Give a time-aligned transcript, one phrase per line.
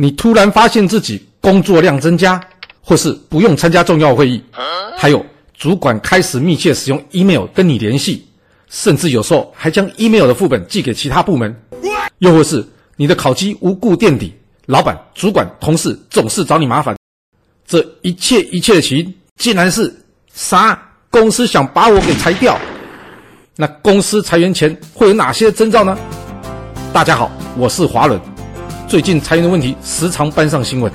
[0.00, 2.40] 你突然发现自己工作量增加，
[2.80, 4.40] 或是不用参加重要会议，
[4.96, 8.24] 还有主管开始密切使用 email 跟你联系，
[8.70, 11.52] 甚至有时候还将 email 的副本寄给其他部门，
[12.18, 12.64] 又或是
[12.94, 14.32] 你的考绩无故垫底，
[14.66, 16.96] 老板、主管、同事总是找你麻烦，
[17.66, 19.92] 这一切一切的起因，竟然是
[20.32, 20.80] 啥？
[21.10, 22.56] 公司想把我给裁掉？
[23.56, 25.98] 那公司裁员前会有哪些征兆呢？
[26.92, 28.37] 大家好，我是华伦。
[28.88, 30.90] 最近裁员的问题时常搬上新闻，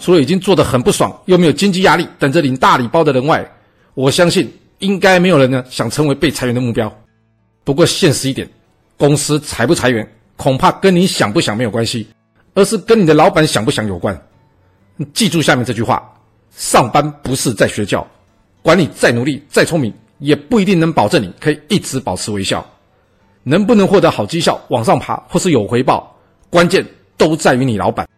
[0.00, 3.44] 除了已经做得很不爽，又没有经济压力，等着领大礼包的人外，
[3.94, 4.48] 我相信
[4.78, 6.90] 应该没有人呢想成为被裁员的目标。
[7.64, 8.48] 不过现实一点，
[8.96, 12.06] 公司裁不裁员，恐怕跟你想不想没有关系，
[12.54, 14.16] 而是跟你的老板想不想有关。
[15.12, 16.08] 记住下面这句话：
[16.56, 18.06] 上班不是在学教，
[18.62, 19.92] 管你再努力、再聪明。
[20.20, 22.64] 也不一定能保证你可以一直保持微笑，
[23.42, 26.16] 能不能获得好绩效、往上爬或是有回报，
[26.48, 26.86] 关键
[27.16, 28.08] 都在于你老板。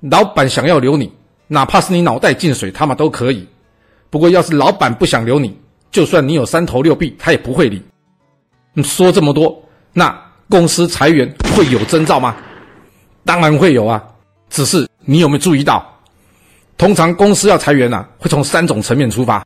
[0.00, 1.12] 老板想要留你，
[1.46, 3.46] 哪怕是你脑袋进水，他们都可以。
[4.10, 5.56] 不过要是老板不想留你，
[5.90, 7.82] 就算你有三头六臂，他也不会理。
[8.74, 10.12] 你说这么多，那
[10.48, 12.36] 公司裁员会有征兆吗？
[13.24, 14.02] 当然会有啊，
[14.50, 15.88] 只是你有没有注意到？
[16.76, 19.44] 通常公司要裁员啊，会从三种层面出发。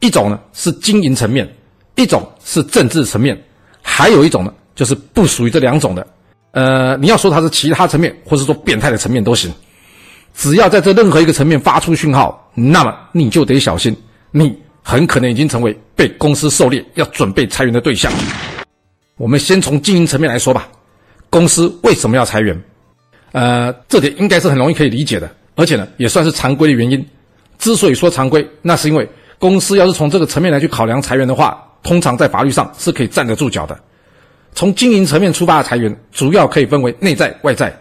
[0.00, 1.48] 一种呢是经营层面，
[1.94, 3.40] 一种是政治层面，
[3.82, 6.04] 还有一种呢就是不属于这两种的。
[6.52, 9.52] 呃，你要说它是其他层面，或者说变态的层面都行，
[10.34, 13.96] 只要在这任何一个层面发出讯号，那么你就得小心，
[14.30, 18.12] 你很可能已经成为被公司狩猎、要准备裁员的对象。
[19.16, 20.68] 我们先从经营层面来说吧，
[21.28, 22.62] 公司为什么要裁员？
[23.32, 27.04] 呃，这点应该是很容易可以理解的，而且呢也算是常规的原因。
[27.58, 29.08] 之所以说常规，那是因为。
[29.38, 33.76] 公司要是从这个层面来去考量裁员的话，通常在法律上是可以站得住脚的。
[34.54, 37.76] 从经营层面出发的裁员，主要可以分为内在、外在。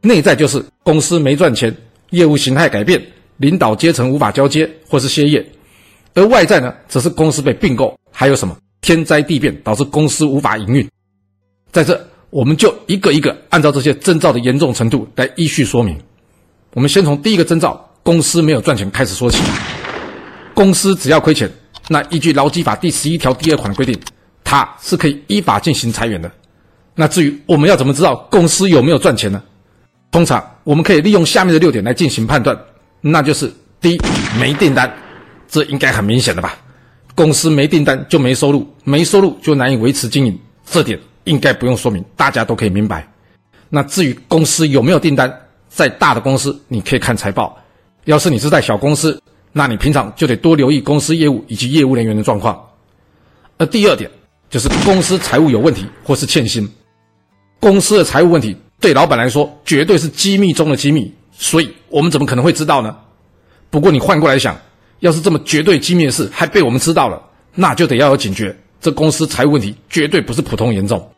[0.00, 1.74] 内在就是公司没赚钱，
[2.10, 3.02] 业务形态改变，
[3.38, 5.42] 领导阶层无法交接或是歇业；
[6.14, 10.88] 而外在呢，则是公司被并购，还有什么天灾地变导致公司无法营运。
[11.72, 15.98] 在这，我们就一个一个按照这些征兆的严重程度来依序说明。
[16.74, 19.38] 我们先从第一个征兆，公司没有赚钱开始说起。
[20.54, 21.50] 公司只要亏钱，
[21.88, 23.98] 那依据劳基法第十一条第二款规定，
[24.48, 26.32] 他是可以依法进行裁员的。
[26.94, 29.42] 那至于我们要怎么知道公司有没有赚钱呢？
[30.10, 32.58] 通常我们可以利用下面的六点来进行判断。
[33.02, 34.00] 那就是第一，
[34.40, 34.90] 没订单，
[35.48, 36.56] 这应该很明显的吧？
[37.14, 43.06] 公司没订单就没收入，没收入就难以维持经营，这点应该不用说明，大家都可以明白。
[43.68, 45.30] 那至于公司有没有订单，
[45.68, 47.54] 在大的公司你可以看财报，
[48.06, 49.22] 要是你是在小公司。
[49.52, 52.58] 那你平常就得多留意公司业务以及业务人员的状况。
[53.58, 54.10] 而第二点
[54.50, 56.68] 就是公司财务有问题或是欠薪。
[57.60, 62.96] 公司的财务问题对老板来说绝对是机密中的机密，所以我们怎么可能会知道呢？
[63.70, 64.56] 不过你换过来想，
[65.00, 67.20] 要是这么绝对机密的事还被我们知道了，
[67.54, 71.10] 那就得要有警觉，这公司财务问题绝对不是普通严重。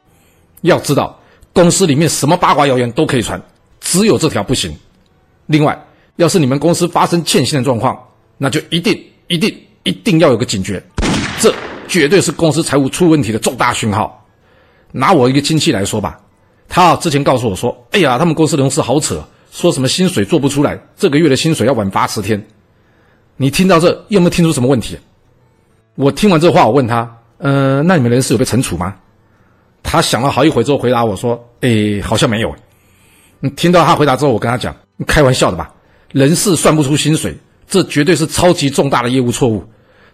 [0.63, 1.21] 要知道，
[1.53, 3.41] 公司里面什么八卦谣言都可以传，
[3.81, 4.75] 只有这条不行。
[5.47, 5.79] 另外，
[6.17, 7.99] 要是你们公司发生欠薪的状况，
[8.39, 8.99] 那就一定、
[9.29, 9.55] 一定、
[9.85, 10.83] 一定要有个警觉，
[11.39, 11.55] 这
[11.91, 14.25] 绝对是公司财务出问题的重大讯号。
[14.93, 16.21] 拿我一个亲戚来说吧，
[16.69, 22.41] 他之前告诉我说：“哎呀，他们公司同事好扯，说什么薪水做不出来，这个月的薪水要晚发十天。”
[23.37, 24.97] 你听到这有没有听出什么问题？
[25.97, 28.95] 我听完这话，我问他：“呃，那你们人事有被惩处吗？”
[29.83, 32.55] 他想了好一会之后回答我说：“哎，好像没有。”
[33.41, 34.75] 你听到他回答之后，我跟他讲
[35.09, 35.73] ：“开玩笑的吧？
[36.13, 37.37] 人事算不出薪水。”
[37.67, 39.65] 这绝对是超级重大的业务错误。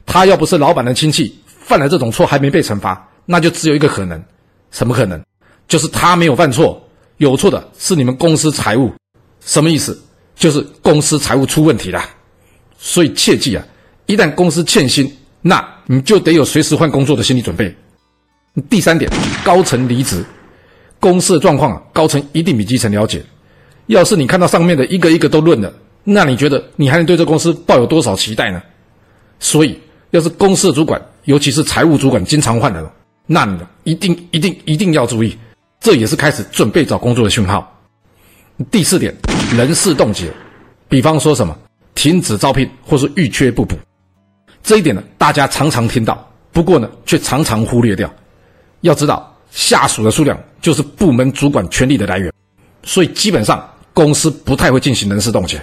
[0.05, 1.35] 他要不是老板的亲戚，
[1.67, 4.23] 犯了这种错还没被惩罚，那就只有一个可能，
[4.71, 5.21] 什么可能？
[5.67, 6.81] 就是他没有犯错，
[7.17, 8.93] 有错的是你们公司财务。
[9.41, 10.01] 什么意思？
[10.37, 12.01] 就是公司财务出问题了。
[12.79, 13.65] 所以切记啊，
[14.07, 15.13] 一旦公司欠薪，
[15.43, 17.75] 那你就得有随时换工作的心理准备。
[18.71, 19.11] 第三点，
[19.45, 20.25] 高层离职，
[21.01, 23.25] 公司的状况啊，高层一定比基层了解。
[23.87, 25.73] 要是你看到上面的一个一个都论了。
[26.05, 28.63] 那你觉得你还能对这公司抱有多少期待呢？
[29.41, 29.77] 所以，
[30.11, 32.85] 要是公司的主管，尤其是财务主管经常换人，
[33.27, 35.37] 那你一定一定一定要注意，
[35.81, 37.81] 这也是开始准备找工作的讯号。
[38.71, 39.15] 第四点，
[39.57, 40.33] 人事冻结，
[40.89, 41.57] 比方说什么
[41.97, 43.77] 停止招聘或是预缺不补，
[44.63, 48.09] 这一点呢，大家常常听到，不过呢，却常常忽略掉。
[48.83, 52.33] 要知道，下属的数量就是部门主管权力的来源，
[52.85, 55.61] 所以基本上公司不太会进行人事冻结。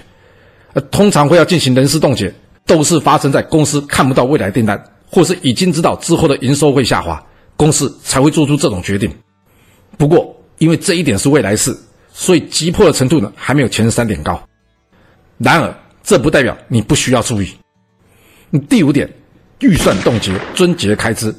[0.74, 2.30] 呃，通常会要进行人事冻结，
[2.66, 4.78] 都是发生在公司看不到未来订单，
[5.14, 7.24] 或是已经知道之后的营收会下滑，
[7.56, 9.08] 公司才会做出这种决定。
[9.96, 11.72] 不过，因为这一点是未来事，
[12.12, 14.42] 所以急迫的程度呢还没有前三点高。
[15.38, 15.72] 然而，
[16.02, 17.48] 这不代表你不需要注意。
[18.68, 19.08] 第五点，
[19.60, 21.32] 预算冻结、遵节开支。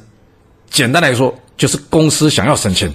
[0.70, 2.90] 简单来说，就是公司想要省钱。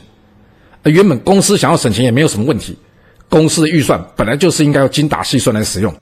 [0.81, 2.75] 而原本公司想要省钱也没有什么问题，
[3.29, 5.95] 公司的预算本来就是应该要精打细算来使用。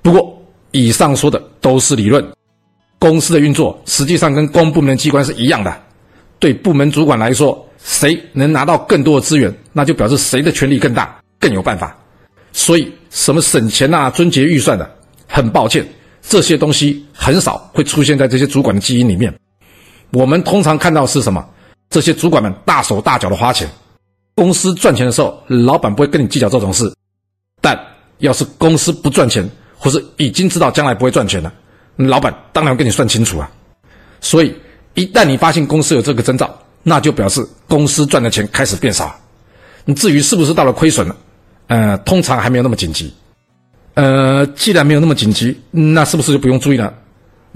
[0.00, 2.26] 不过，以上说的都是理论。
[3.08, 5.72] 公司的运作实际上跟公部门机关是一样的。
[6.40, 11.96] 对部门主管来说，谁能拿到更多的资源，那就表示谁的权力更大、更有办法。
[12.52, 14.90] 所以，什么省钱啊、遵节预算的，
[15.28, 15.86] 很抱歉，
[16.20, 19.32] 这些东西很少会出现在这些主管的基因里面。
[20.10, 21.46] 我们通常看到是什么？
[21.88, 23.68] 这些主管们大手大脚的花钱。
[24.34, 26.92] 公司赚钱的时候，老板不会跟你计较这种事。
[27.62, 27.78] 但
[28.18, 29.48] 要是公司不赚钱，
[29.78, 31.52] 或是已经知道将来不会赚钱了，
[31.96, 33.50] 老板当然跟你算清楚啊。
[34.20, 34.54] 所以，
[34.94, 36.52] 一旦你发现公司有这个征兆，
[36.82, 39.14] 那就表示公司赚的钱开始变少。
[39.84, 41.16] 你至于是不是到了亏损了？
[41.68, 43.12] 呃，通常还没有那么紧急。
[43.94, 46.92] 呃，既然没有那么紧急，那是不是就不用注意了？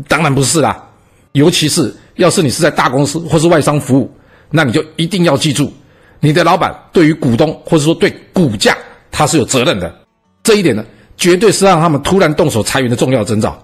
[0.08, 0.86] 当然不是啦。
[1.32, 4.10] 尤其是要是你是在大公司或是外商服务，
[4.50, 5.72] 那你就一定要记住，
[6.18, 8.76] 你的老板对于股东或者说对股价
[9.10, 9.94] 他是有责任的。
[10.42, 10.84] 这一点呢，
[11.16, 13.56] 绝对是让他们突然动手裁员的重要征兆。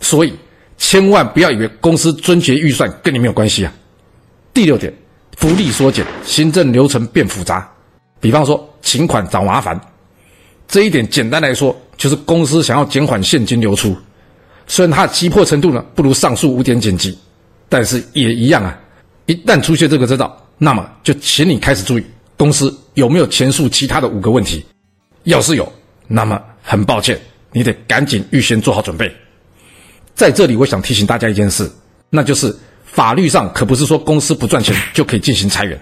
[0.00, 0.34] 所以，
[0.76, 3.72] 千万不要以为公司遵循预算跟你没有关系啊。
[4.52, 4.92] 第六点，
[5.36, 7.68] 福利缩减，行政流程变复杂。
[8.20, 9.78] 比方说，请款找麻烦，
[10.68, 13.96] 这一点简单来说，就是公司想要减缓现金流出。
[14.66, 17.18] 虽然它的急迫程度呢不如上述五点紧急，
[17.68, 18.78] 但是也一样啊。
[19.26, 22.04] 一旦出现这个征兆，那么就请你开始注意
[22.36, 24.64] 公司有没有前述其他的五个问题。
[25.24, 25.70] 要是有，
[26.06, 27.18] 那么很抱歉，
[27.52, 29.14] 你得赶紧预先做好准备。
[30.14, 31.70] 在这里，我想提醒大家一件事，
[32.08, 35.80] 那就是法律上可不是说公司不赚钱就可以进行裁员。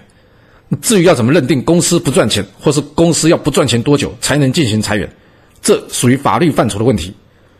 [0.81, 5.07] 至于要怎么认定公司不赚钱，或是公司要不赚钱多久才能进行裁员，
[5.61, 7.13] 这属于法律范畴的问题。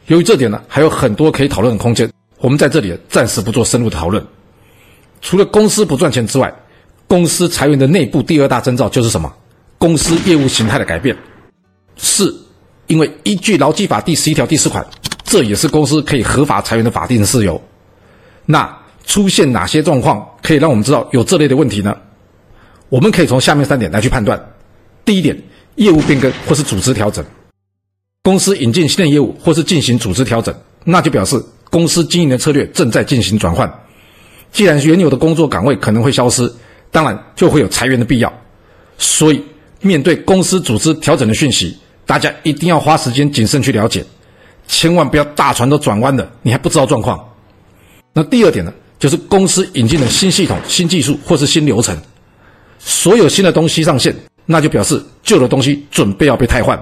[0.08, 2.10] 由于这点呢，还有很多可以讨论的空间，
[2.40, 4.26] 我们在这里暂时不做深入的讨论。
[5.22, 6.54] 除了公司不赚钱之外，
[7.08, 9.32] 公司裁员的内部第二大征兆就是什么？
[9.78, 11.16] 公司业务形态的改变。
[11.98, 12.34] 是，
[12.88, 14.84] 因为依据劳基法第十一条第四款，
[15.34, 17.60] 这也是公司可以合法裁员的法定事由。
[18.46, 18.72] 那
[19.04, 21.98] 出现哪些状况可以让我们知道有这类的问题呢？
[22.88, 24.40] 我们可以从下面三点来去判断：
[25.04, 25.36] 第一点，
[25.74, 27.26] 业务变更或是组织调整；
[28.22, 33.68] 公司引进新的业务或是进行组织调整，那就表示公司经营的策略正在进行转换。
[34.52, 36.48] 既然原有的工作岗位可能会消失，
[36.92, 38.32] 当然就会有裁员的必要。
[39.00, 39.44] 所以，
[39.82, 41.76] 面对公司组织调整的讯息，
[42.06, 44.06] 大家一定要花时间谨慎去了解，
[44.68, 47.24] 千万不要大船都转弯了，你还不知道状况。
[48.14, 51.98] 那第二点呢，就是公司引进了新系统、新技术或是新流程。
[52.80, 54.14] 所有新的东西上线，
[54.46, 56.78] 那就表示旧的东西准备要被汰换。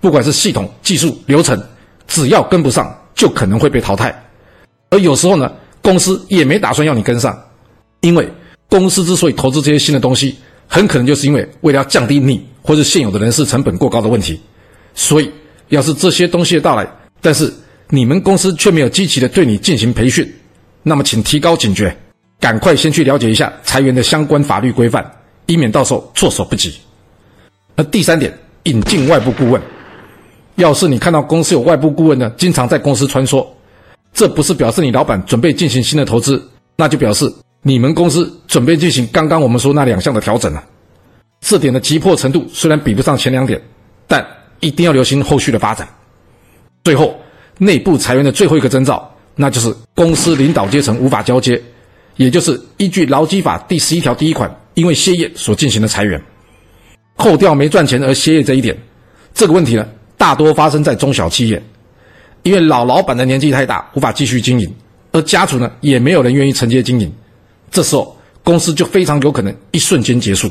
[0.00, 1.60] 不管是系统、技术、流程，
[2.06, 4.14] 只要跟不上，就可能会被淘汰。
[4.90, 5.50] 而有时候呢，
[5.82, 7.36] 公司也没打算要你跟上，
[8.00, 8.28] 因为
[8.68, 10.36] 公司之所以投资这些新的东西，
[10.68, 14.40] 很可能就是因为为了要降低你或者现有的人事成本过高的问题。
[14.94, 15.30] 所以，
[15.68, 16.86] 要是这些东西的到来，
[17.24, 17.50] 但是
[17.88, 20.30] 你们公司却没有积极的对你进行培训，
[20.82, 21.96] 那么请提高警觉，
[22.38, 25.10] 赶快先去了解一下裁员的相关法律规范。
[25.46, 26.74] 以免到时候措手不及。
[27.74, 28.30] 那第三点，
[28.64, 29.60] 引进外部顾问。
[30.56, 33.46] 要是你看到公司有外部顾问呢，经常在公司穿梭，
[34.12, 40.62] 这不是表示你老板准备进行新的投资，那就表示你们公司准备进行刚刚我们说那两项的调整了。
[41.40, 43.58] 这点的急迫程度虽然比不上前两点，
[44.06, 44.26] 但
[44.60, 45.88] 一定要留心后续的发展。
[46.84, 47.18] 最后，
[47.58, 51.60] 内部裁员的最后一个征兆，那就是公司领导阶层无法交接，
[52.16, 54.54] 也就是依据劳基法第十一条第一款。
[54.74, 56.20] 因为歇业所进行的裁员，
[57.16, 58.76] 扣掉没赚钱而歇业这一点，
[59.32, 59.86] 这个问题呢，
[60.18, 61.62] 大多发生在中小企业，
[62.42, 64.68] 因为老老板的年纪太大，无法继续经营，
[65.12, 67.12] 而家族呢也没有人愿意承接经营，
[67.70, 70.50] 这时候公司就非常有可能一瞬间结束。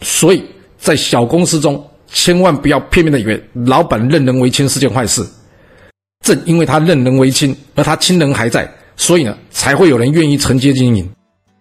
[0.00, 0.44] 所以
[0.76, 5.24] 在小公司中，千万不要片面的以为老板任人唯亲是件坏事，
[6.26, 11.08] 正因为他任人唯亲，而他亲人还在，所以呢，才会有人愿意承接经营。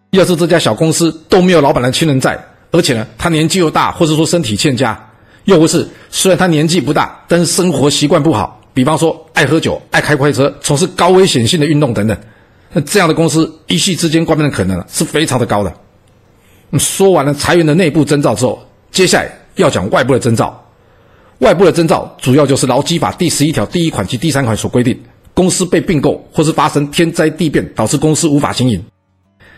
[0.09, 2.35] 要是这家小公司都没有老板的亲人在，
[2.71, 4.99] 而且呢，他年纪又大，或者说身体欠佳，
[5.43, 12.17] 又或是虽然他年纪不大，但是生活习惯不好，比方说爱喝酒、爱开快车、从事高危险性的运动等等，
[12.73, 15.71] 那这样的公司一夕之间关门的可能是非常的高的。
[16.79, 20.59] 说完了裁员的内部征兆之后，接下来要讲外部的征兆。
[21.39, 24.97] 外部的征兆主要就是劳基法第十一条第一款及第三款所规定，
[25.33, 28.81] 公司被并购或是发生天灾地变导致公司无法经营。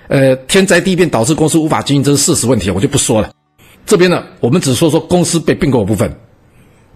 [0.08, 3.30] 呃，天灾地变导致公司无法经营，这是事实问题，我就不说了。
[3.86, 6.12] 这边呢，我们只说说公司被并购的部分。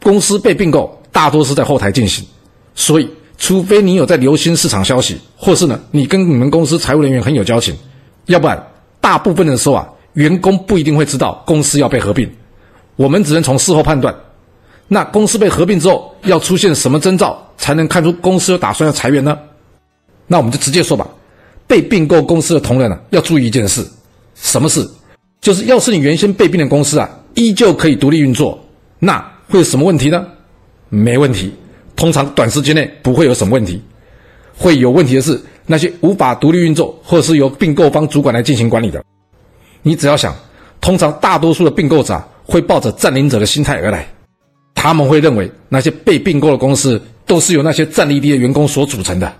[0.01, 2.25] 公司被并购大多是在后台进行，
[2.73, 3.07] 所以
[3.37, 7.75] 除非你有在留心市场消息，或是呢你跟你们公司财务人员很有交情，
[8.25, 8.67] 要不然
[8.99, 12.31] 大部分的时候啊，员工不一定会知道公司要被合并。
[12.95, 14.15] 我们只能从事后判断。
[14.93, 19.39] 那公司被合并之后，要出现什么征兆才能看出公司有打算要裁员呢？
[20.27, 21.07] 那我们就直接说吧。
[21.65, 23.87] 被并购公司的同仁呢，要注意一件事，
[24.35, 24.85] 什么事？
[25.39, 28.61] 就是要是你原先被并的公司啊，依旧可以独立运作，
[28.99, 29.17] 那
[29.47, 30.27] 会有什么问题呢？
[30.89, 31.53] 没问题，
[31.95, 33.81] 通常短时间内不会有什么问题。
[34.57, 39.01] 会有问题的是那些无法独立运作，或者是由并购方主管来进行管理的。
[39.83, 40.35] 你只要想，
[40.81, 44.05] 通常大多数的并购者啊会抱着占领者的心态而来。
[44.73, 49.31] 他们会认为那些被并购的公司都是由那些战力低的员工所组成的，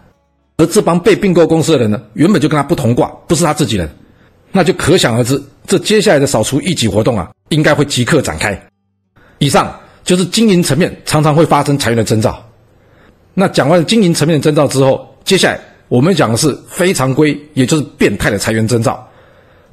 [0.57, 3.89] 而这帮被并购公司的人呢，原本就跟他不同挂，不是他自己人，
[4.51, 8.59] 那就可想而知，这接下来的扫除异己活动啊，应该会即刻展开。
[9.39, 9.73] 以上
[10.03, 12.39] 就是经营层面常常会发生裁员的征兆。
[13.33, 19.07] 那讲完经营层面的征兆之后，接下来我们讲的是非常规，也就是变态的裁员征兆，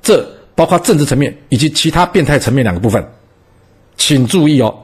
[0.00, 3.06] 这包括政治层面以及其他变态层面两个部分，
[3.96, 4.74] 请注意哦。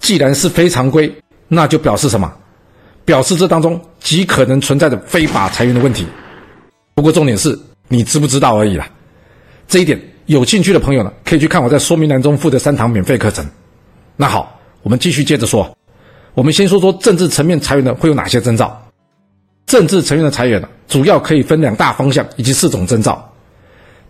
[0.00, 1.12] 既然是非常规，
[1.48, 2.32] 那就表示什么？
[3.04, 6.04] 表示这当中极可能存在着非法裁员的问题。
[6.94, 7.56] 不过重点是
[7.88, 8.88] 你知不知道而已啦。
[9.68, 13.46] 这一点有兴趣的朋友呢，可以去看我在说明栏中附的三堂免费课程。
[14.16, 15.70] 那好，我们继续接着说。
[16.34, 18.76] 我们先说说政治层面裁员的会有哪些征兆。
[19.66, 23.32] 政治层面的裁员呢，主要可以分两大方向以及四种征兆。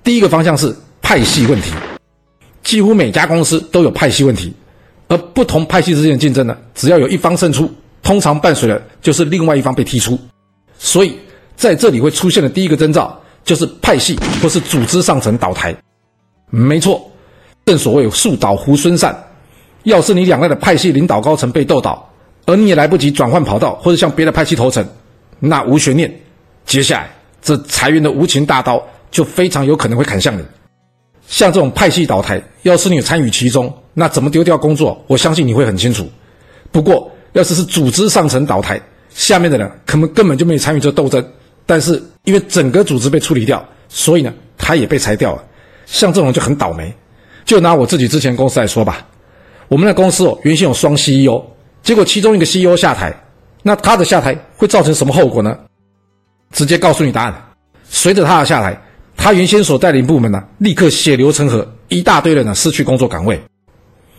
[0.02, 1.71] 第一个方向是派系问题，
[2.62, 4.55] 几乎每家公司都有派系问题。
[5.08, 7.72] 而不同派系之间的竞争呢，只要有一方胜出，
[8.02, 10.18] 通常伴随的就是另外一方被踢出。
[10.78, 11.16] 所以
[11.56, 15.75] 在这里会出现的第一个征兆，就是派系或是组织上层倒台。
[16.50, 17.10] 没错，
[17.64, 19.16] 正所谓树倒猢狲散。
[19.84, 22.10] 要是你两岸的派系领导高层被斗倒，
[22.44, 24.84] 而你也来不及转换跑道或者向别的派系投诚，
[25.38, 26.12] 那无悬念，
[26.64, 27.10] 接下来
[27.40, 28.82] 这裁员的无情大刀
[29.12, 30.42] 就非常有可能会砍向你。
[31.28, 35.02] 像这种派系倒台，要是你参与其中，那怎么丢掉工作？
[35.06, 36.09] 我相信你会很清楚。
[36.71, 38.80] 不过，要是是组织上层倒台，
[39.11, 41.25] 下面的人可能根本就没参与这斗争，
[41.66, 45.45] 但是因为整个组织被处理掉，所以呢，他也被裁掉了。
[45.85, 46.95] 像这种就很倒霉。
[47.45, 49.06] 就拿我自己之前公司来说吧，
[49.68, 51.40] 我们的公司哦，原先有双 CEO，
[51.83, 53.14] 结果其中一个 CEO 下台，
[53.62, 55.56] 那他的下台会造成什么后果呢？
[56.52, 57.35] 直接告诉你答案，
[57.88, 58.80] 随着他的下台。
[59.16, 63.40] 他原先所带领部门呢，立刻血流成河，一大堆人呢失去工作岗位。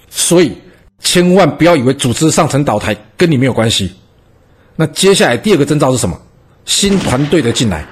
[0.10, 0.52] 所以
[1.00, 3.94] 千万不要以为组织上层倒台跟你没有关系。
[4.76, 6.20] 那接下来第二个征兆是什么？
[6.66, 7.86] 新团队的进来，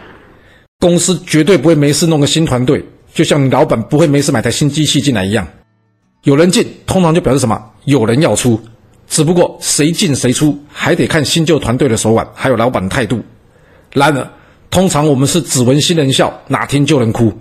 [0.79, 2.83] 公司绝对不会没事弄个新团队，
[3.13, 5.47] 就像你老板不会没事买台新机器进来一样。
[6.23, 7.63] 有人进，通常就表示什么？
[7.85, 8.59] 有人要出。
[9.07, 13.23] 只不过谁进谁出，还得看新旧团队的手腕，还有老板的态度。
[13.93, 14.27] 然而。
[14.69, 17.31] 通常我们是只闻新人笑，哪听旧人哭，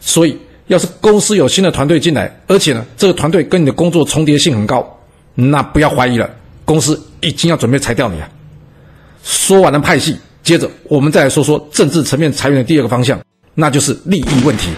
[0.00, 4.86] 所以要是公司有新的团队进来，而且呢，这个团队跟你的工作重叠性很高，
[5.34, 6.30] 那不要怀疑了，
[6.64, 8.28] 公司已经要准备裁掉你了。
[9.24, 13.20] 说完了派系，接着我们再来说说政治层面裁员的第二个方向，
[13.54, 14.70] 那就是利益问题。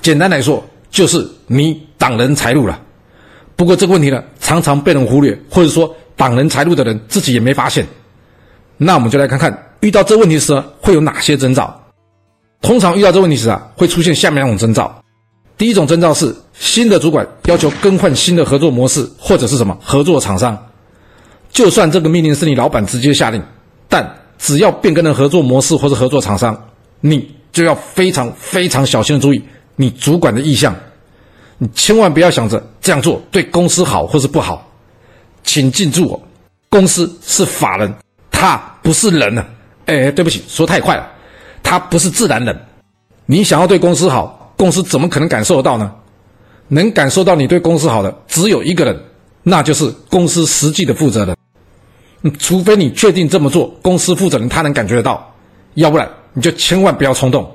[0.00, 2.80] 简单来说，就是你挡人财路了。
[3.56, 7.86] 不过这个问题呢，常常被人忽略，或者说挡人财路的人自己也没发现。
[8.78, 9.66] 那我们就来看看。
[9.80, 11.74] 遇到这问题时会有哪些征兆？
[12.60, 15.02] 通常遇到这问题时啊，会出现下面两种征兆。
[15.56, 20.56] 第一种征兆是新的主管要求更换新的合作模式，或者是什么合作厂商。
[21.50, 23.42] 就算这个命令是你老板直接下令，
[23.88, 24.06] 但
[24.38, 26.58] 只要变更了合作模式或者合作厂商，
[27.00, 29.42] 你就要非常非常小心的注意
[29.76, 30.74] 你主管的意向。
[31.58, 34.66] 你千万不要想着这样做对公司好或是不好。
[35.42, 36.20] 请记住哦，
[36.68, 37.92] 公司是法人，
[38.30, 39.44] 他不是人呢。
[39.90, 41.10] 哎，对不起，说太快了。
[41.62, 42.58] 他不是自然人。
[43.26, 45.92] 你想要对公司好，公司怎么可能感受得到呢？
[46.68, 48.96] 能感受到你对公司好的只有一个人，
[49.42, 51.36] 那就是公司实际的负责人。
[52.38, 55.34] 除非你确定这么做，公司负责人他能感觉得到，
[55.74, 57.50] 要不然你就千万不要冲动，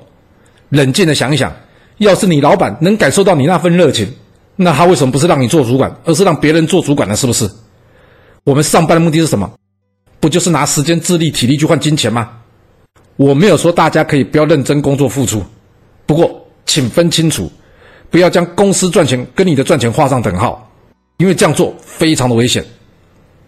[0.69, 1.53] 冷静的想一想。
[1.97, 4.11] 要是你老板能感受到你那份热情，
[4.57, 7.15] 那他为什么不是让你做主管，而是让别人做主管呢？
[7.15, 7.49] 是不是？
[8.43, 9.49] 我们上班的目的是什么？
[10.25, 12.31] 不就是拿时间、智力、体力去换金钱吗？
[13.15, 15.45] 我没有说大家可以不要认真工作付出，
[16.07, 17.47] 不过请分清楚，
[18.09, 20.67] 不要将公司赚钱跟你的赚钱画上等号，
[21.17, 22.65] 因为这样做非常的危险。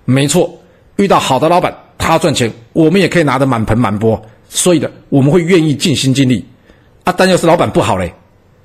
[0.06, 0.56] 没错，
[0.98, 6.46] 遇到好的老板，他赚钱，我们也可以拿得满盆满钵，所以的我们会愿意尽心尽力。
[7.06, 8.14] 啊，但要是老板不好嘞，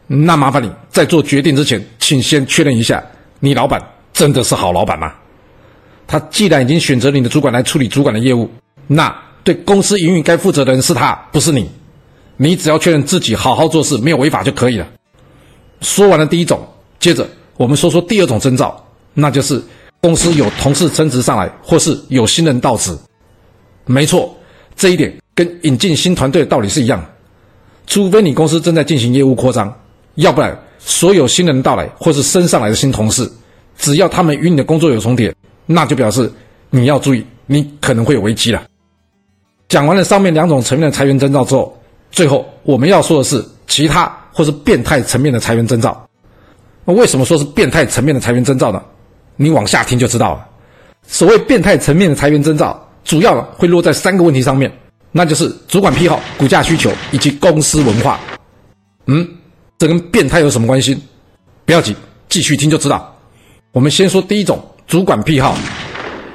[0.07, 3.03] 那麻烦你在做决定之前，请先确认一下，
[3.41, 3.81] 你老板
[4.13, 5.15] 真的是好老板吗？
[6.13, 8.47] 他既然已经选择你的主管来处理主管的业务，
[8.87, 11.67] 那对公司营运该负责的人是他，不是你。
[12.37, 14.87] 你只要确认自己好好做事，没有违法就可以了。
[15.81, 16.61] 说完了第一种，
[17.01, 17.27] 接着
[17.57, 18.79] 我们说说第二种征兆，
[19.15, 19.63] 那就是
[20.03, 22.95] 公司有同事升职上来，或是有新人到职。
[23.87, 24.37] 没错，
[24.77, 27.03] 这一点跟引进新团队的道理是一样。
[27.87, 29.75] 除非你公司正在进行业务扩张，
[30.17, 33.27] 要不然所有新人到来或是升上来的新同事，
[33.79, 35.35] 只要他们与你的工作有重叠，
[35.67, 36.31] 那就表示
[36.71, 38.63] 你要注意，你可能会有危机了。
[39.69, 41.79] 讲完了上面两种层面的裁员征兆之后。
[42.11, 46.07] 最后我们要说的是其他或是变态层面的裁员征兆。
[46.85, 48.83] 那为什么说是变态层面的裁员征兆呢？
[49.37, 50.47] 你往下听就知道了。
[51.07, 54.71] 所谓变态层面的裁员征兆，主要会落在三个问题上面，
[55.11, 58.21] 那就是主管癖好、股价需求以及公司文化。
[59.07, 59.27] 嗯，
[59.79, 60.95] 这跟变态有什么关系？
[61.65, 61.97] 不要急，
[62.29, 63.17] 继续听就知道。
[63.73, 65.57] 我们先说第一种，主管癖好。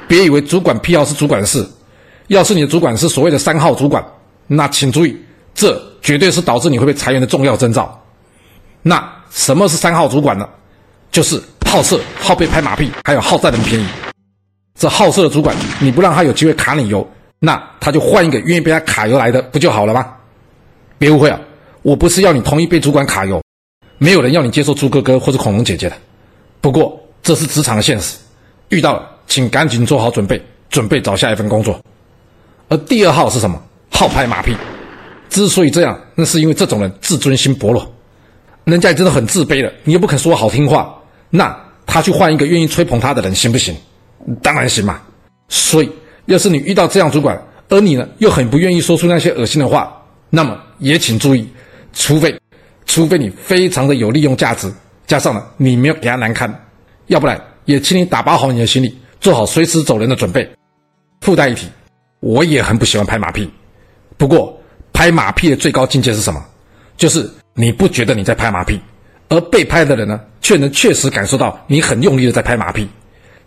[0.07, 1.67] 别以为主管癖好是主管的事，
[2.27, 4.03] 要是你的主管是所谓的三号主管，
[4.47, 5.17] 那请注意。
[5.53, 7.99] 这绝对是导致你会被裁员的重要征兆。
[8.83, 10.47] 那什么是三号主管呢？
[11.11, 13.85] 就是好色、好被拍马屁，还有好占人便宜。
[14.75, 17.05] 这好色的主管，你不让他有机会卡你油，
[17.39, 20.05] 那他就换一个愿意被他卡油来的，不就好了吗？
[20.99, 21.39] 别误会啊，
[21.81, 23.41] 我不是要你同意被主管卡油，
[23.97, 25.97] 没有人要你接受猪哥哥或者恐龙姐姐的。
[26.61, 28.15] 不过这是职场的现实，
[28.69, 31.79] 遇到了请赶紧做好准备，准备找下一份工作。
[32.69, 33.61] 而第二号是什么？
[33.91, 34.55] 号拍马屁。
[35.29, 37.85] 之所以这样，那是因为这种人自尊心薄弱，
[38.63, 40.93] 人家也真的很自卑了，你又不肯说好听话，
[41.29, 41.55] 那
[41.85, 43.75] 他去换一个愿意吹捧他的人行不行？
[44.41, 45.01] 当然行嘛。
[45.49, 45.89] 所以，
[46.25, 49.95] 要是你遇到这样主管，而你呢又很不愿意说出那些恶心的话，
[50.29, 51.47] 那么也请注意，
[51.93, 52.37] 除非，
[52.85, 54.71] 除非你非常的有利用价值，
[55.05, 56.53] 加上呢你没有给他难堪，
[57.07, 60.49] 要不然也请你打包好你的行李，做好随时走人的准备。
[61.21, 61.67] 附带一提，
[62.19, 63.47] 我也很不喜欢拍马屁，
[64.17, 64.51] 不过。
[64.93, 66.43] 拍马屁的最高境界是什么？
[66.97, 68.81] 就是你不觉得你在拍马屁，
[69.29, 72.89] 而被拍的人呢，却能确实感受到你很用力的在拍马屁。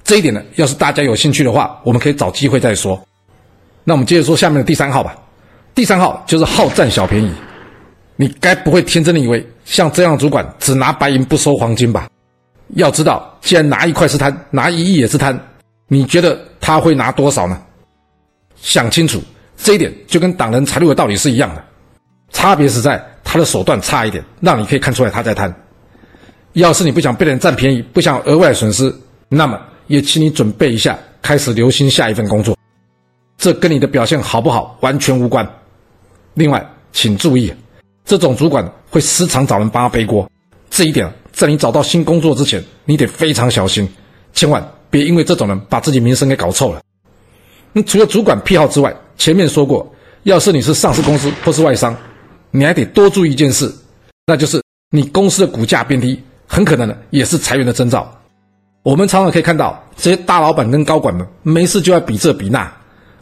[0.04, 3.04] 这一点呢，要是大家有兴趣的话，我们可以找机会再说。
[3.82, 5.16] 那我们接着说下面的第三号吧。
[5.74, 7.32] 第三号就是好占小便宜。
[8.14, 12.08] 你该不会天真的以为像这样主管只拿白银不收黄金吧？
[12.74, 15.38] 要知道，既然拿一块是贪，拿一亿也是贪，
[15.88, 17.60] 你觉得他会拿多少呢？
[18.56, 19.20] 想清楚。
[19.62, 21.62] 这一点就跟挡人财路的道理是一样的，
[22.30, 25.54] 差别是在他的手段差一点，让你可以看出来他在贪。
[26.54, 28.90] 要是你不想被人占便宜，不想额外损失，
[29.28, 32.56] 那么也请你准备一下，开始留心下一份工作。
[33.36, 35.46] 这跟你的表现好不好完全无关。
[36.32, 37.52] 另外，请注意，
[38.06, 40.26] 这种主管会时常找人帮他背锅，
[40.70, 41.06] 这一点
[41.40, 43.88] 在你找到新工作之前，你得非常小心，
[44.34, 46.82] 千万别因为这种人把自己名声给搞臭了。
[47.72, 49.90] 那除了主管癖好之外，前面说过，
[50.24, 51.96] 要是你是上市公司或是外商，
[52.50, 53.74] 你还得多注意一件事，
[54.26, 58.14] 那就是你公司的股价变低，很可能呢也是裁员的征兆。
[58.82, 62.70] 我们常常可以看到这些大老板跟高管们没事就要比这比那，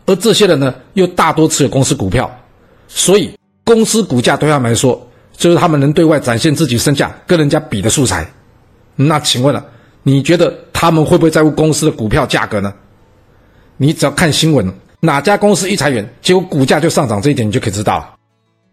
[0.07, 2.29] 而这些人呢又大多持有公司股票，
[2.89, 5.08] 所以公司股价对他们来说
[5.39, 8.27] 就是他们能对外展现自己身价跟人家比的素材。
[8.97, 9.65] 那请问了，
[10.03, 12.75] 你觉得他们会不会在乎公司的股票价格呢？
[13.77, 14.71] 你只要看新闻。
[15.01, 18.15] 哪家公司一裁员，结果股价就上涨，这一点你就可以知道了。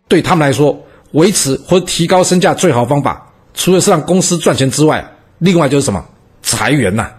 [0.07, 0.75] 对他们来说，
[1.11, 6.03] 维持或提高身价最好方法，除了是让公司赚钱之外，另外就是什么？
[6.41, 7.11] 裁员呐。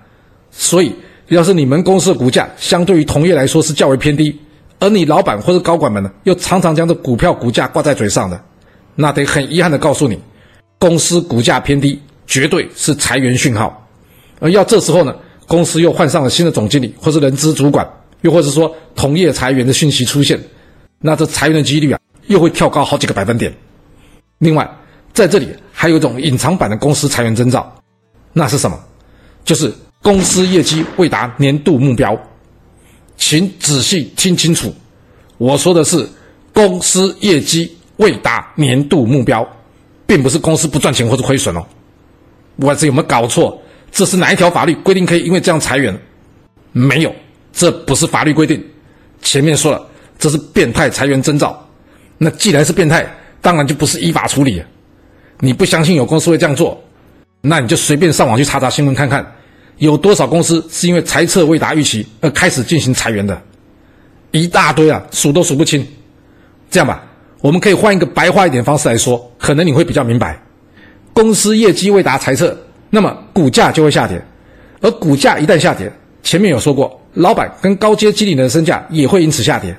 [0.50, 0.92] 所以，
[1.28, 4.36] 要是你们公司的股价相对于同业来说是较为偏低，
[4.80, 8.40] 而你老板或者高管们呢，又常常将这股票股价挂在嘴上的，
[8.96, 10.18] 那得很遗憾的告诉你，
[10.78, 13.86] 公司股价偏低，绝对是裁员讯号。
[14.40, 15.14] 而要这时候呢，
[15.46, 17.88] 公司又换上了新的总经理或是人资主管。
[18.22, 20.40] 又或者说同业裁员的讯息出现，
[20.98, 23.54] 那这裁员的几率啊，又会跳高好几个百分点。
[24.38, 24.68] 另外，
[25.12, 27.70] 在这里还有一种隐藏版的公司裁员征兆，
[28.32, 28.78] 那是什么？
[29.44, 32.18] 就是公司业绩未达年度目标。
[33.18, 34.74] 请仔细听清楚，
[35.36, 36.08] 我说的是
[36.54, 39.46] 公司业绩未达年度目标，
[40.06, 41.64] 并不是公司不赚钱或者亏损哦。
[42.56, 43.60] 我这有没有搞错？
[43.92, 45.98] 这是哪一条法律规定可以因为这样裁员？
[46.72, 47.14] 没有。
[47.52, 48.62] 这不是法律规定，
[49.22, 49.82] 前面说了，
[50.18, 51.66] 这是变态裁员征兆。
[52.18, 54.62] 那既然是变态，当然就不是依法处理。
[55.40, 56.78] 你不相信有公司会这样做，
[57.40, 59.24] 那你就随便上网去查查新闻看看，
[59.78, 63.40] 有多少公司是因为财测未达预期而开始进行裁员的，
[64.32, 65.86] 一大堆啊，数都数不清。
[66.70, 67.05] 这样吧，
[67.40, 70.40] 我们可以换一个白话一点方式来说，可能你会比较明白。
[71.12, 72.56] 公司业绩未达财测，
[72.90, 74.20] 那么股价就会下跌。
[74.80, 75.90] 而股价一旦下跌，
[76.22, 79.76] 前面有说过，老板跟高阶经理人的身价也会因此下跌。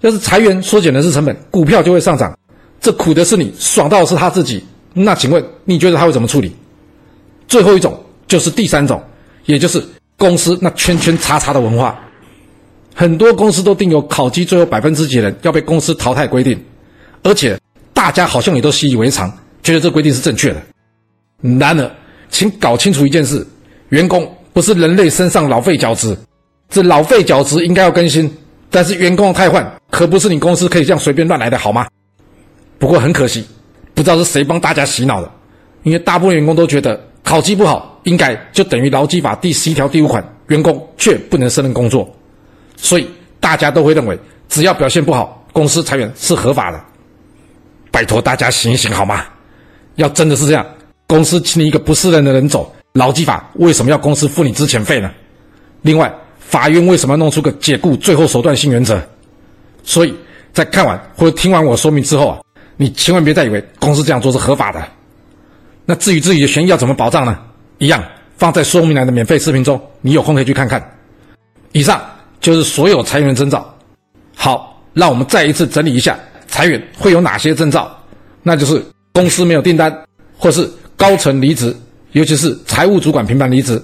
[0.00, 2.36] 要是裁员缩减的是成本，股票就会上涨。
[2.80, 4.62] 这苦的是你，爽到的是他自己。
[4.92, 6.54] 那请问你觉得他会怎么处理？
[7.48, 9.02] 最后一种就是第三种，
[9.46, 9.82] 也就是
[10.18, 11.98] 公司那圈圈叉叉的文化。
[12.94, 16.62] 很多公司都定有考绩最后百分之几的人要被公司淘汰规定，
[17.24, 17.58] 而且
[17.94, 19.32] 大家好像也都习以为常，
[19.62, 20.62] 觉得这规定是正确的。
[21.58, 21.90] 然而，
[22.28, 23.44] 请搞清楚一件事：
[23.88, 26.16] 员工不是人类身上老废角质，
[26.68, 28.30] 这老废角质应该要更新。
[28.70, 31.86] 但是员工的汰换可不是你公司可以这样随便乱来的，好吗？
[32.78, 33.46] 不过很可惜，
[33.94, 35.30] 不知道是谁帮大家洗脑的，
[35.82, 42.14] 因为大部分员工都觉得考绩不好，应该就等于劳基法第十一条第五款，员工却不能胜任工作，
[42.76, 43.08] 所以
[43.40, 46.84] 大家都会认为只要表现不好，公司裁员是合法的。
[47.94, 49.24] 拜托大家醒醒好吗？
[49.94, 50.66] 要真的是这样，
[51.06, 55.08] 公司请你一个不是人的人走，劳基法为什么要公司付你之前费呢？
[55.82, 56.12] 另外。
[56.40, 59.00] 法院为什么要弄出个解雇最后手段性原则？
[59.82, 60.14] 所以
[60.52, 62.38] 在看完或者听完我说明之后啊，
[62.76, 64.86] 你千万别再以为公司这样做是合法的。
[65.84, 67.36] 那至于自己的权益要怎么保障呢？
[67.78, 68.04] 一样
[68.36, 70.80] 放在说明栏的免费视频中，你有空可以去看看。
[71.72, 72.00] 以上
[72.40, 73.74] 就是所有裁员征兆。
[74.36, 76.16] 好，让我们再一次整理一下
[76.54, 77.92] 裁员会有哪些征兆，
[78.44, 78.80] 那就是
[79.12, 79.92] 公司没有订单，
[80.38, 81.74] 或是高层离职，
[82.12, 83.82] 尤其是财务主管频繁离职，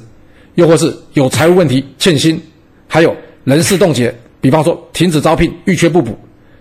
[0.54, 2.40] 又或是有财务问题欠薪。
[2.86, 6.16] 还有人事冻结，比方说停止招聘、预缺不补，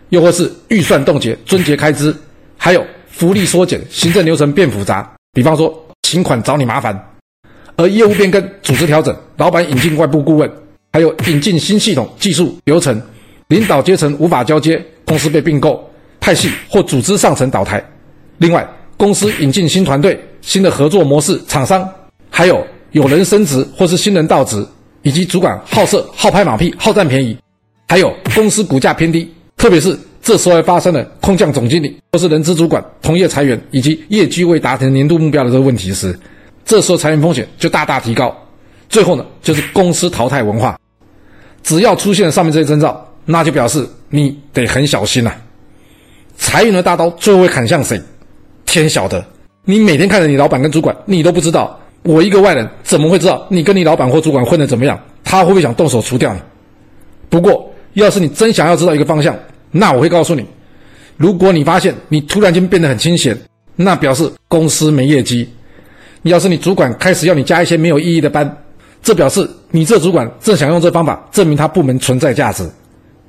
[0.09, 2.11] 又或是预算冻结、终结开支；
[2.57, 6.91] 还有福利缩减、行政流程变复杂，比方说请款找你麻烦；
[7.75, 10.51] 而业务变更、组织调整、老板引进外部顾问，
[10.91, 12.99] 还有引进新系统、技术流程，
[13.49, 15.87] 领导阶层无法交接，公司被并购、
[16.29, 17.79] 派系或组织上层倒台；
[18.37, 21.89] 另外，公司引进新团队、新的合作模式、厂商，
[22.29, 24.63] 还有有人升职或是新人到职。
[25.01, 27.35] 以及主管好色、好拍马屁、好占便宜，
[27.87, 36.13] 还有公司股价偏低，特别是这时候发生了空降总经理或是人资主管同业裁员，以及业绩未达成年度目标的这个问题时，
[36.65, 38.35] 这时候裁员风险就大大提高。
[38.89, 40.77] 最后呢，就是公司淘汰文化，
[41.63, 45.33] 只要出现上面这些征兆，那就表示你得很小心了。
[46.39, 48.01] 裁员的大刀最后会砍向谁？
[48.65, 49.23] 天晓得。
[49.65, 51.79] 你每天看着你老板跟主管，你都不知道。
[52.01, 54.99] 我一个外人怎么会知道你跟你老板或主管混得怎么样？
[55.23, 56.39] 他会不会想动手除掉你？
[57.29, 59.37] 不过，要是你真想要知道一个方向，
[59.69, 60.43] 那我会告诉你：
[61.17, 63.37] 如果你发现你突然间变得很清闲，
[63.75, 65.45] 那表示公司没业绩；
[66.23, 68.57] 要是你主管开始要你加一些没有意义的班，
[69.03, 72.67] 这表示你这主管正想用这方法证明他部门存在价值。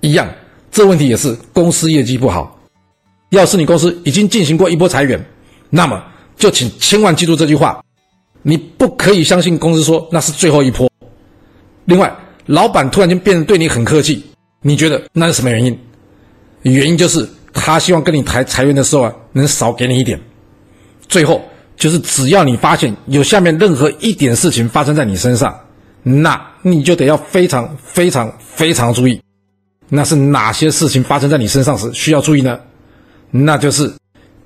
[0.01, 0.27] 一样，
[0.71, 2.60] 这问题也是公司业绩不好。
[3.31, 5.25] 要是你公司已经进行过一波裁员，
[5.71, 6.03] 那么
[6.37, 7.83] 就请千万记住这句话。
[8.43, 10.91] 你不可以相信公司说那是最后一波。
[11.85, 12.11] 另外，
[12.47, 14.25] 老板突然间变得对你很客气，
[14.63, 15.79] 你觉得那是什么原因？
[16.63, 20.19] 原因就是他希望跟你谈裁员的时候啊，能少给你一点。
[21.07, 21.43] 最后
[21.77, 25.55] 就是只要你发现有下面任何一点事情发生在你身上，
[26.03, 29.21] 那你就得要非常非常非常注意。
[29.89, 32.59] 那是哪些事情发生在你身上时需要注意呢？
[33.31, 33.93] 那就是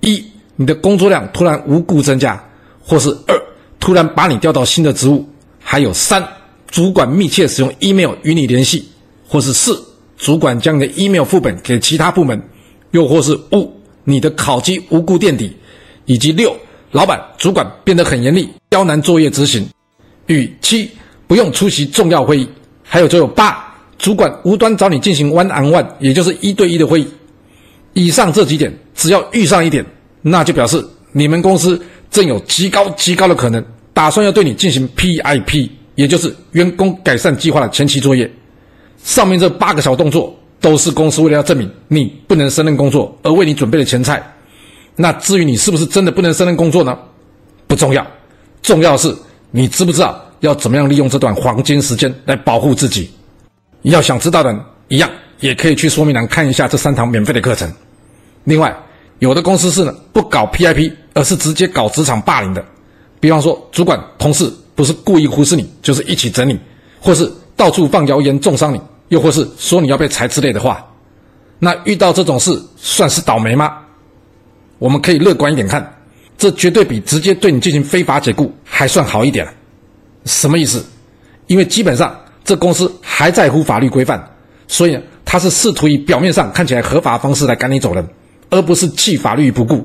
[0.00, 0.24] 一，
[0.56, 2.42] 你的工作量突然无故增加，
[2.82, 3.40] 或是二。
[3.80, 6.26] 突然把你调到新的职务，还有三，
[6.68, 8.88] 主管密切使用 email 与你联系，
[9.28, 9.78] 或是四，
[10.16, 12.42] 主管将你的 email 副本给其他部门，
[12.92, 13.70] 又或是五，
[14.04, 15.54] 你的考绩无故垫底，
[16.06, 16.56] 以及六，
[16.92, 19.68] 老板主管变得很严厉，刁难作业执行，
[20.28, 20.88] 与七，
[21.26, 22.48] 不用出席重要会议，
[22.82, 27.08] 还有就有八，主管无端找你进行 one on one，也就是一对一的会议。
[27.94, 29.84] 以上这几点，只要遇上一点，
[30.20, 31.80] 那就表示你们公司
[32.10, 33.64] 正有极高极高的可能。
[33.92, 38.28] 打算要对你进行 PIP，也就是员工改善计划的前期作业。
[39.04, 44.20] 上面这八个小动作都是公司为了要证明你不能胜任工作而为你准备的前菜。
[44.96, 46.98] 那至于你是不是真的不能胜任工作呢？
[47.68, 48.04] 不重要，
[48.62, 49.14] 重要的是
[49.52, 53.08] 你知不知道要怎么样利用这段黄金时间来保护自己。
[53.82, 54.52] 要想知道的，
[54.88, 55.08] 一样
[55.40, 57.70] 也可以去说明栏看一下这三堂免费的课程。
[58.44, 58.74] 另外，
[59.18, 62.64] 有的公司是呢不搞 PIP，而是直接搞职场霸凌的。
[63.20, 66.58] 比方说，主管、同事不是故意忽视你，就是一起整你，
[67.00, 70.84] 或是到处放谣言重伤你，又或是说你要被裁之类的话，
[71.58, 73.78] 那遇到这种事算是倒霉吗？
[74.78, 75.90] 我们可以乐观一点看，
[76.36, 79.48] 这绝对比直接对你进行非法解雇还算好一点。
[80.26, 80.84] 什么意思？
[81.46, 84.22] 因为基本上这公司还在乎法律规范，
[84.66, 84.98] 所以
[85.34, 88.08] 他是试图以表面上看起来合法方式来赶你走人，
[88.50, 89.84] 而不是弃法律不顾。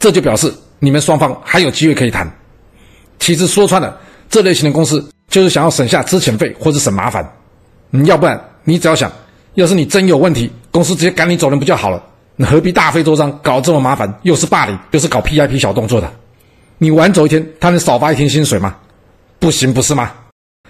[0.00, 0.52] 这就表示。
[0.80, 2.28] 你们双方还有机会可以谈。
[3.20, 3.96] 其实说穿了，
[4.28, 7.24] 这类型的公司就是想要省下资遣费或者省麻烦。
[7.90, 9.12] 你要不然你只要想，
[9.54, 12.02] 要是你真有问题，公司直接赶你走人不就好了？
[12.34, 14.12] 你何必大费周章搞这么麻烦？
[14.22, 16.10] 又是霸凌，又是搞 PIP 小动作的，
[16.78, 18.74] 你晚走一天，他能少发一天薪水吗？
[19.38, 20.10] 不行，不是吗？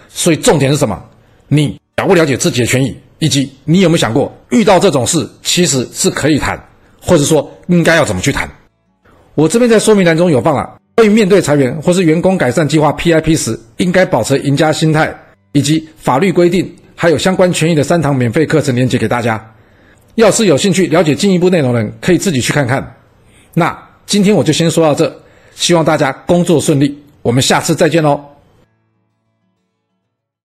[0.08, 1.00] 所以重点是什么？
[1.48, 6.60] 你了不了解自己的权益，以及你有没有想过，遇到这种事其实是可以谈，
[7.00, 8.50] 或者说应该要怎么去谈？
[9.36, 15.14] 我这边在说明栏中有放了关于面对裁员或是员工改善计划 PIP 时应该保持赢家心态，
[15.52, 19.54] 以及法律规定还有相关权益的三堂免费课程链接给大家。
[20.16, 22.96] 要是有兴趣了解进一步内容的人，可以自己去看看。
[23.54, 25.14] 那今天我就先说到这，
[25.54, 28.20] 希望大家工作顺利，我们下次再见喽。